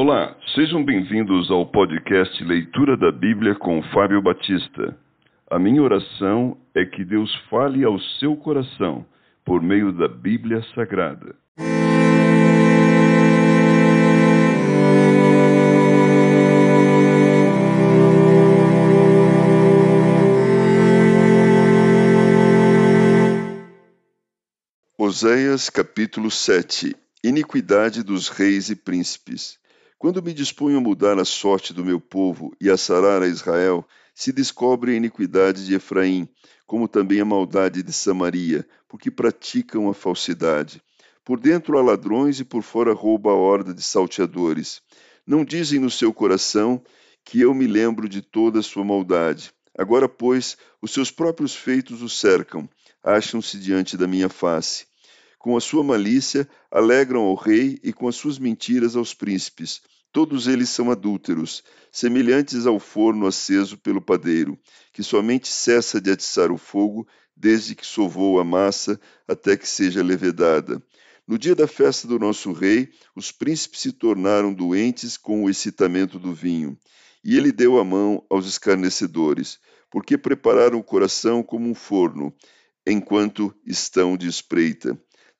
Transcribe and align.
Olá, 0.00 0.36
sejam 0.54 0.84
bem-vindos 0.84 1.50
ao 1.50 1.66
podcast 1.66 2.44
Leitura 2.44 2.96
da 2.96 3.10
Bíblia 3.10 3.56
com 3.56 3.82
Fábio 3.92 4.22
Batista. 4.22 4.96
A 5.50 5.58
minha 5.58 5.82
oração 5.82 6.56
é 6.72 6.84
que 6.84 7.04
Deus 7.04 7.34
fale 7.50 7.82
ao 7.82 7.98
seu 8.20 8.36
coração 8.36 9.04
por 9.44 9.60
meio 9.60 9.90
da 9.92 10.06
Bíblia 10.06 10.62
Sagrada. 10.72 11.34
Oséias 24.96 25.68
capítulo 25.68 26.30
7 26.30 26.94
Iniquidade 27.24 28.04
dos 28.04 28.28
reis 28.28 28.70
e 28.70 28.76
príncipes. 28.76 29.57
Quando 29.98 30.22
me 30.22 30.32
disponho 30.32 30.78
a 30.78 30.80
mudar 30.80 31.18
a 31.18 31.24
sorte 31.24 31.74
do 31.74 31.84
meu 31.84 32.00
povo 32.00 32.54
e 32.60 32.70
a 32.70 32.76
sarar 32.76 33.20
a 33.20 33.26
Israel, 33.26 33.84
se 34.14 34.30
descobre 34.30 34.92
a 34.92 34.94
iniquidade 34.94 35.66
de 35.66 35.74
Efraim, 35.74 36.28
como 36.68 36.86
também 36.86 37.20
a 37.20 37.24
maldade 37.24 37.82
de 37.82 37.92
Samaria, 37.92 38.64
porque 38.86 39.10
praticam 39.10 39.90
a 39.90 39.94
falsidade. 39.94 40.80
Por 41.24 41.40
dentro 41.40 41.76
há 41.76 41.82
ladrões 41.82 42.38
e 42.38 42.44
por 42.44 42.62
fora 42.62 42.92
rouba 42.92 43.32
a 43.32 43.34
horda 43.34 43.74
de 43.74 43.82
salteadores. 43.82 44.80
Não 45.26 45.44
dizem 45.44 45.80
no 45.80 45.90
seu 45.90 46.14
coração 46.14 46.80
que 47.24 47.40
eu 47.40 47.52
me 47.52 47.66
lembro 47.66 48.08
de 48.08 48.22
toda 48.22 48.60
a 48.60 48.62
sua 48.62 48.84
maldade. 48.84 49.52
Agora, 49.76 50.08
pois, 50.08 50.56
os 50.80 50.92
seus 50.92 51.10
próprios 51.10 51.56
feitos 51.56 52.02
o 52.02 52.08
cercam, 52.08 52.68
acham-se 53.02 53.58
diante 53.58 53.96
da 53.96 54.06
minha 54.06 54.28
face. 54.28 54.86
Com 55.38 55.56
a 55.56 55.60
sua 55.60 55.84
malícia 55.84 56.48
alegram 56.70 57.20
ao 57.20 57.34
rei 57.34 57.78
e 57.82 57.92
com 57.92 58.08
as 58.08 58.16
suas 58.16 58.38
mentiras 58.38 58.96
aos 58.96 59.14
príncipes. 59.14 59.80
Todos 60.10 60.48
eles 60.48 60.68
são 60.68 60.90
adúlteros, 60.90 61.62
semelhantes 61.92 62.66
ao 62.66 62.80
forno 62.80 63.26
aceso 63.26 63.78
pelo 63.78 64.00
padeiro, 64.00 64.58
que 64.92 65.02
somente 65.02 65.48
cessa 65.48 66.00
de 66.00 66.10
atiçar 66.10 66.50
o 66.50 66.56
fogo 66.56 67.06
desde 67.36 67.74
que 67.74 67.86
sovou 67.86 68.40
a 68.40 68.44
massa 68.44 68.98
até 69.28 69.56
que 69.56 69.68
seja 69.68 70.02
levedada. 70.02 70.82
No 71.26 71.38
dia 71.38 71.54
da 71.54 71.68
festa 71.68 72.08
do 72.08 72.18
nosso 72.18 72.52
rei, 72.52 72.88
os 73.14 73.30
príncipes 73.30 73.80
se 73.80 73.92
tornaram 73.92 74.52
doentes 74.52 75.16
com 75.16 75.44
o 75.44 75.50
excitamento 75.50 76.18
do 76.18 76.32
vinho, 76.32 76.76
e 77.22 77.36
ele 77.36 77.52
deu 77.52 77.78
a 77.78 77.84
mão 77.84 78.24
aos 78.30 78.46
escarnecedores, 78.46 79.58
porque 79.90 80.16
prepararam 80.16 80.78
o 80.78 80.82
coração 80.82 81.42
como 81.42 81.68
um 81.68 81.74
forno, 81.74 82.34
enquanto 82.86 83.54
estão 83.66 84.16
de 84.16 84.26
espreita. 84.26 84.98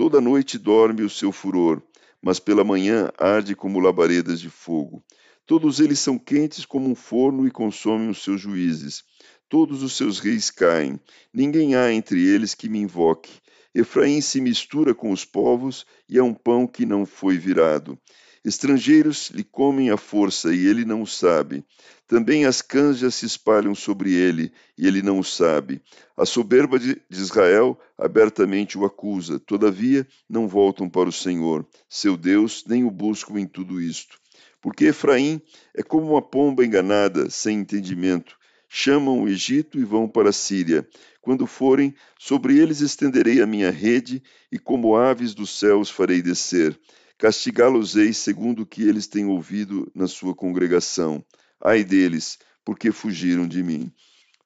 Toda 0.00 0.18
noite 0.18 0.56
dorme 0.56 1.02
o 1.02 1.10
seu 1.10 1.30
furor, 1.30 1.82
mas 2.22 2.40
pela 2.40 2.64
manhã 2.64 3.10
arde 3.18 3.54
como 3.54 3.78
labaredas 3.78 4.40
de 4.40 4.48
fogo. 4.48 5.04
Todos 5.44 5.78
eles 5.78 5.98
são 5.98 6.18
quentes 6.18 6.64
como 6.64 6.88
um 6.88 6.94
forno 6.94 7.46
e 7.46 7.50
consomem 7.50 8.08
os 8.08 8.24
seus 8.24 8.40
juízes. 8.40 9.04
Todos 9.46 9.82
os 9.82 9.92
seus 9.92 10.18
reis 10.18 10.50
caem. 10.50 10.98
Ninguém 11.34 11.74
há 11.74 11.92
entre 11.92 12.18
eles 12.18 12.54
que 12.54 12.66
me 12.66 12.78
invoque. 12.78 13.30
Efraim 13.74 14.22
se 14.22 14.40
mistura 14.40 14.94
com 14.94 15.12
os 15.12 15.26
povos 15.26 15.84
e 16.08 16.16
é 16.16 16.22
um 16.22 16.32
pão 16.32 16.66
que 16.66 16.86
não 16.86 17.04
foi 17.04 17.36
virado. 17.36 17.98
Estrangeiros 18.42 19.28
lhe 19.34 19.44
comem 19.44 19.90
a 19.90 19.98
força 19.98 20.54
e 20.54 20.66
ele 20.66 20.86
não 20.86 21.02
o 21.02 21.06
sabe. 21.06 21.62
Também 22.06 22.46
as 22.46 22.64
já 22.94 23.10
se 23.10 23.26
espalham 23.26 23.74
sobre 23.74 24.14
ele 24.14 24.50
e 24.78 24.86
ele 24.86 25.02
não 25.02 25.18
o 25.18 25.24
sabe. 25.24 25.82
A 26.16 26.24
soberba 26.24 26.78
de 26.78 26.98
Israel 27.10 27.78
abertamente 27.98 28.78
o 28.78 28.86
acusa, 28.86 29.38
todavia 29.38 30.08
não 30.28 30.48
voltam 30.48 30.88
para 30.88 31.08
o 31.08 31.12
Senhor, 31.12 31.66
seu 31.86 32.16
Deus, 32.16 32.64
nem 32.66 32.82
o 32.82 32.90
buscam 32.90 33.38
em 33.38 33.46
tudo 33.46 33.78
isto. 33.78 34.18
Porque 34.62 34.86
Efraim 34.86 35.42
é 35.74 35.82
como 35.82 36.10
uma 36.12 36.22
pomba 36.22 36.64
enganada, 36.64 37.28
sem 37.28 37.58
entendimento. 37.58 38.38
Chamam 38.70 39.22
o 39.22 39.28
Egito 39.28 39.78
e 39.78 39.84
vão 39.84 40.08
para 40.08 40.30
a 40.30 40.32
Síria. 40.32 40.88
Quando 41.20 41.46
forem, 41.46 41.94
sobre 42.18 42.58
eles 42.58 42.80
estenderei 42.80 43.42
a 43.42 43.46
minha 43.46 43.70
rede 43.70 44.22
e 44.50 44.58
como 44.58 44.96
aves 44.96 45.34
dos 45.34 45.58
céus 45.58 45.90
farei 45.90 46.22
descer 46.22 46.78
Castigá-los-ei 47.20 48.14
segundo 48.14 48.62
o 48.62 48.66
que 48.66 48.82
eles 48.82 49.06
têm 49.06 49.26
ouvido 49.26 49.92
na 49.94 50.08
sua 50.08 50.34
congregação. 50.34 51.22
Ai 51.62 51.84
deles, 51.84 52.38
porque 52.64 52.90
fugiram 52.90 53.46
de 53.46 53.62
mim. 53.62 53.92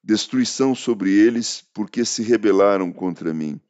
Destruição 0.03 0.75
sobre 0.75 1.09
eles, 1.09 1.63
porque 1.73 2.03
se 2.03 2.21
rebelaram 2.21 2.91
contra 2.91 3.33
mim. 3.33 3.61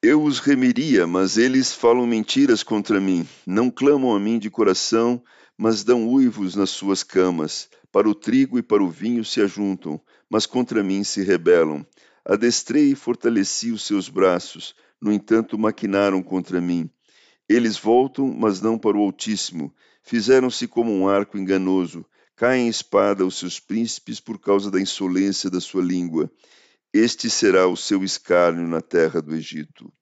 Eu 0.00 0.22
os 0.22 0.38
remiria, 0.38 1.06
mas 1.06 1.36
eles 1.36 1.74
falam 1.74 2.06
mentiras 2.06 2.62
contra 2.62 2.98
mim. 2.98 3.28
Não 3.46 3.70
clamam 3.70 4.16
a 4.16 4.18
mim 4.18 4.38
de 4.38 4.48
coração, 4.48 5.22
mas 5.54 5.84
dão 5.84 6.08
uivos 6.08 6.56
nas 6.56 6.70
suas 6.70 7.02
camas. 7.02 7.68
Para 7.92 8.08
o 8.08 8.14
trigo 8.14 8.58
e 8.58 8.62
para 8.62 8.82
o 8.82 8.88
vinho 8.88 9.26
se 9.26 9.42
ajuntam, 9.42 10.00
mas 10.30 10.46
contra 10.46 10.82
mim 10.82 11.04
se 11.04 11.22
rebelam. 11.22 11.86
Adestrei 12.24 12.92
e 12.92 12.94
fortaleci 12.94 13.70
os 13.70 13.82
seus 13.82 14.08
braços, 14.08 14.74
no 14.98 15.12
entanto 15.12 15.58
maquinaram 15.58 16.22
contra 16.22 16.62
mim. 16.62 16.90
Eles 17.48 17.78
voltam, 17.78 18.26
mas 18.26 18.60
não 18.60 18.78
para 18.78 18.96
o 18.96 19.00
Altíssimo. 19.00 19.74
Fizeram-se 20.02 20.68
como 20.68 20.92
um 20.92 21.08
arco 21.08 21.38
enganoso. 21.38 22.04
Caem 22.36 22.66
em 22.66 22.68
espada 22.68 23.24
os 23.24 23.38
seus 23.38 23.58
príncipes 23.58 24.20
por 24.20 24.38
causa 24.38 24.70
da 24.70 24.80
insolência 24.80 25.48
da 25.50 25.60
sua 25.60 25.82
língua. 25.82 26.30
Este 26.92 27.28
será 27.30 27.66
o 27.66 27.76
seu 27.76 28.04
escárnio 28.04 28.66
na 28.66 28.80
terra 28.80 29.20
do 29.20 29.34
Egito. 29.34 29.92